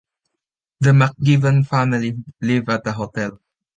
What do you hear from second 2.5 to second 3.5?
at the hotel.